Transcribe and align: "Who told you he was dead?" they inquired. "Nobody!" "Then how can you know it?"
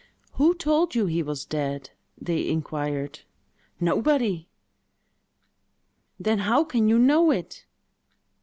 "Who 0.33 0.55
told 0.55 0.95
you 0.95 1.05
he 1.05 1.21
was 1.21 1.45
dead?" 1.45 1.91
they 2.19 2.49
inquired. 2.49 3.19
"Nobody!" 3.79 4.47
"Then 6.19 6.39
how 6.39 6.63
can 6.63 6.87
you 6.89 6.97
know 6.97 7.29
it?" 7.29 7.67